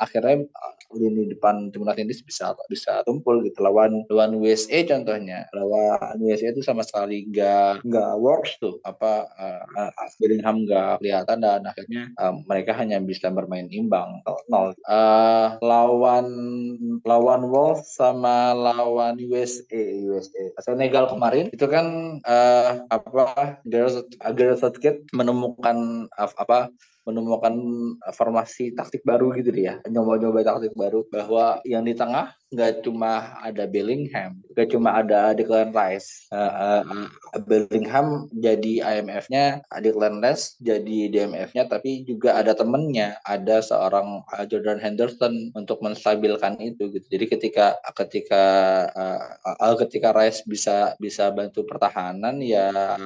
[0.00, 0.46] akhirnya
[0.90, 3.62] lini depan timnas Inggris bisa bisa tumpul gitu.
[3.62, 5.46] Lawan lawan USA contohnya.
[5.54, 8.82] Lawan USA itu sama sekali nggak nggak works tuh.
[8.82, 14.72] Apa uh, Bellingham nggak kelihatan dan akhirnya uh, mereka hanya bisa bermain imbang nol.
[14.72, 16.26] Eh, lawan
[17.04, 20.44] lawan Wolves sama lawan USA USA.
[20.62, 26.72] Senegal kemarin itu kan eh, apa Gareth Southgate menemukan ap- apa
[27.08, 27.56] menemukan
[28.12, 33.64] formasi taktik baru gitu dia nyoba-nyoba taktik baru bahwa yang di tengah nggak cuma ada
[33.70, 36.82] Bellingham nggak cuma ada Declan Rice eh, eh,
[37.46, 44.82] Bellingham jadi IMF-nya Declan Rice jadi DMF-nya tapi juga ada temennya ada seorang eh, Jordan
[44.82, 48.44] Henderson untuk menstabilkan itu gitu jadi ketika ketika
[48.98, 52.98] eh, eh, ketika Rice bisa bisa bantu pertahanan ya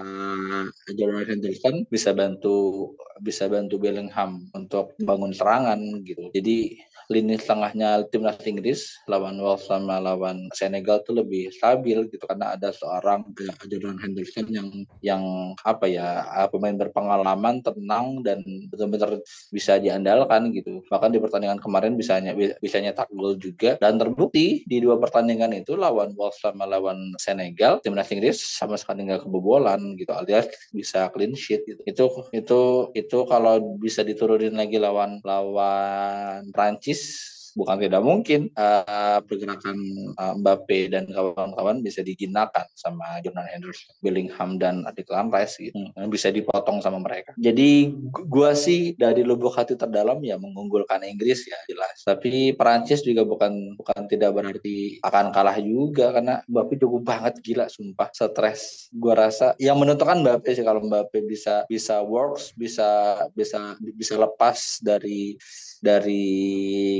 [0.88, 6.30] Jordan Henderson bisa bantu bisa bantu Bellingham untuk bangun serangan gitu.
[6.35, 6.80] Jadi
[7.12, 12.70] lini tengahnya timnas Inggris lawan Wales sama lawan Senegal tuh lebih stabil gitu karena ada
[12.70, 13.26] seorang
[13.66, 14.68] Jordan Henderson yang
[15.02, 15.22] yang
[15.62, 19.20] apa ya uh, pemain berpengalaman tenang dan benar-benar
[19.50, 20.82] bisa diandalkan gitu.
[20.88, 23.76] Bahkan di pertandingan kemarin bisanya bisa nyetak gol juga.
[23.78, 29.06] Dan terbukti di dua pertandingan itu lawan Wales sama lawan Senegal timnas Inggris sama sekali
[29.08, 31.80] nggak kebobolan gitu alias bisa clean sheet gitu.
[31.84, 32.60] Itu itu
[32.94, 39.78] itu kalau bisa diturunin lagi lawan lawan Prancis bukan tidak mungkin uh, pergerakan
[40.18, 45.74] uh, Mbappe dan kawan-kawan bisa dijinakan sama Jordan Henderson, Bellingham dan Declan Rice gitu.
[45.74, 47.32] Hmm, bisa dipotong sama mereka.
[47.38, 52.02] Jadi gu- gua sih dari lubuk hati terdalam ya mengunggulkan Inggris ya jelas.
[52.02, 57.70] Tapi Perancis juga bukan bukan tidak berarti akan kalah juga karena Mbappe cukup banget gila
[57.70, 58.90] sumpah stres.
[58.92, 64.82] Gua rasa yang menentukan Mbappe sih kalau Mbappe bisa bisa works, bisa bisa bisa lepas
[64.82, 65.38] dari
[65.84, 66.24] dari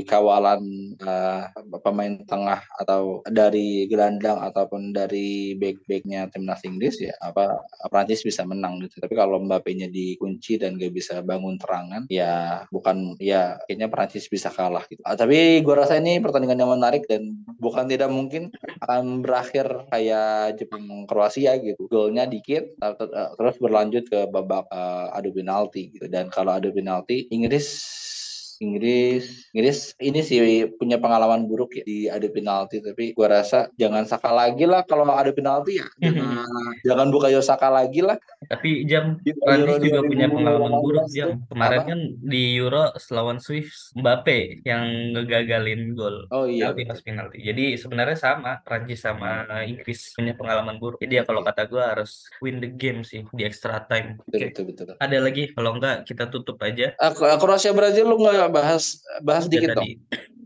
[0.05, 1.49] kawalan uh,
[1.81, 8.77] pemain tengah atau dari gelandang ataupun dari back-backnya timnas Inggris ya apa Prancis bisa menang
[8.85, 9.01] gitu.
[9.01, 14.53] Tapi kalau Mbappe-nya dikunci dan gak bisa bangun terangan ya bukan ya kayaknya Prancis bisa
[14.53, 15.01] kalah gitu.
[15.01, 18.53] Ah, tapi gue rasa ini pertandingan yang menarik dan bukan tidak mungkin
[18.85, 21.89] akan berakhir kayak Jepang Kroasia gitu.
[21.89, 26.05] Golnya dikit ter- terus berlanjut ke babak uh, adu penalti gitu.
[26.05, 27.65] Dan kalau adu penalti Inggris
[28.59, 30.37] Inggris Inggris ini sih
[30.75, 35.03] punya pengalaman buruk ya di adu penalti tapi gua rasa jangan Saka lagi lah kalau
[35.07, 36.45] adu penalti ya jangan,
[36.83, 38.15] jangan buka Yosaka lagi lah
[38.45, 41.29] Tapi jam Prancis juga punya 2018 pengalaman buruk jam.
[41.49, 41.89] Kemarin Apa?
[41.89, 44.85] kan di Euro lawan Swiss Mbappe yang
[45.17, 46.29] ngegagalin gol.
[46.29, 47.37] oh iya penalti pas penalti.
[47.41, 51.01] Jadi sebenarnya sama Prancis sama Inggris punya pengalaman buruk.
[51.01, 54.21] Jadi ya kalau kata gue harus win the game sih di extra time.
[54.29, 54.45] betul Oke.
[54.53, 56.93] betul betul Ada lagi kalau enggak kita tutup aja.
[57.17, 59.89] Kro- Kroasia Brazil lu nggak bahas bahas Udah dikit dong.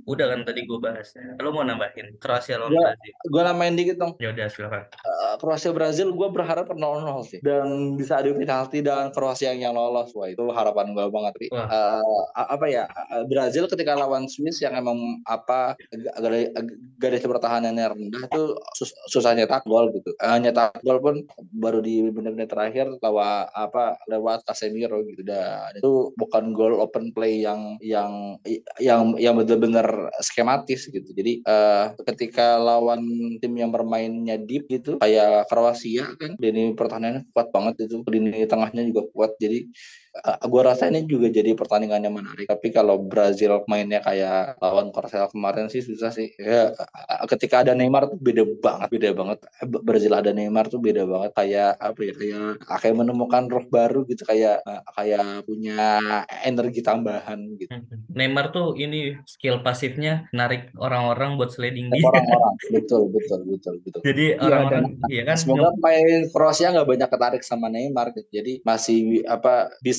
[0.06, 1.12] Udah kan tadi gue bahas.
[1.38, 2.92] Lo mau nambahin Kroasia lawan Ya.
[2.92, 3.12] Brazil?
[3.26, 4.84] gue namain dikit dong Ya udah silakan.
[4.86, 6.80] Eh, Kroasia Brazil gue berharap 0-0
[7.24, 11.48] sih dan bisa adu penalti dan Kroasia yang lolos wah itu harapan gue banget Ri.
[11.50, 11.66] Wah.
[11.66, 12.04] Eh,
[12.36, 15.74] apa ya eh, Brazil ketika lawan Swiss yang emang apa
[16.16, 16.52] garis,
[16.96, 21.16] garis pertahanannya rendah itu sus- susah nyetak gol gitu Eh, nyetak gol pun
[21.52, 27.40] baru di menit-menit terakhir lewat apa lewat Casemiro gitu dan itu bukan gol open play
[27.40, 28.38] yang yang
[28.80, 29.88] yang yang benar-benar
[30.22, 31.10] skematis gitu.
[31.16, 33.02] Jadi eh, ketika lawan
[33.42, 38.84] tim yang bermainnya deep gitu kayak Kroasia kan lini pertahanannya kuat banget itu lini tengahnya
[38.86, 39.36] juga kuat.
[39.42, 39.70] Jadi
[40.14, 42.46] uh, gua rasa ini juga jadi pertandingan yang menarik.
[42.48, 46.32] Tapi kalau Brazil mainnya kayak lawan Korsel kemarin sih susah sih.
[46.40, 49.38] Ya uh, ketika ada Neymar tuh beda banget beda banget.
[49.62, 51.32] Eh, Brazil ada Neymar tuh beda banget.
[51.36, 54.24] Kayak apa ya kayak kayak menemukan roh baru gitu.
[54.24, 54.64] Kayak
[54.96, 56.00] kayak punya
[56.46, 57.72] energi tambahan gitu.
[57.74, 57.86] Hmm.
[58.14, 62.06] Neymar tuh ini skill pasifnya narik orang-orang buat sliding dia.
[62.08, 62.56] orang-orang.
[62.80, 64.02] Betul betul betul betul.
[64.06, 65.36] Jadi Iya, orang-orang iya kan?
[65.36, 68.30] Semoga pemain Kroasia nggak banyak ketarik sama Neymar gitu.
[68.30, 69.99] Jadi masih apa bisa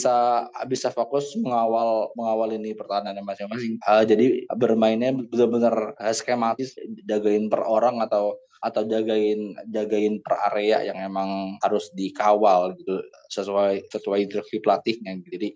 [0.71, 3.77] bisa fokus mengawal mengawal ini pertahanannya masing-masing.
[3.85, 10.85] Ah, jadi bermainnya benar-benar eh, skematis jagain per orang atau atau jagain jagain per area
[10.85, 13.01] yang emang harus dikawal gitu
[13.33, 15.29] sesuai sesuai instruksi pelatihnya gitu.
[15.41, 15.49] Jadi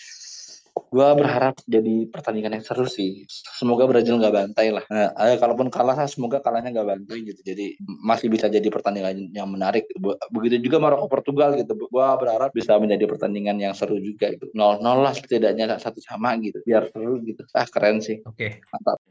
[0.94, 3.26] gua berharap jadi pertandingan yang seru sih.
[3.58, 4.86] Semoga Brazil nggak bantai lah.
[4.86, 7.40] Nah, eh, kalaupun kalah, semoga kalahnya nggak bantai gitu.
[7.42, 9.90] Jadi masih bisa jadi pertandingan yang menarik.
[9.98, 11.74] Be- Begitu juga Maroko Portugal gitu.
[11.90, 14.46] Gua berharap bisa menjadi pertandingan yang seru juga gitu.
[14.54, 16.62] 0-0 lah setidaknya satu sama gitu.
[16.62, 17.42] Biar seru gitu.
[17.50, 18.22] Ah keren sih.
[18.22, 18.62] Oke.
[18.70, 19.02] Mantap.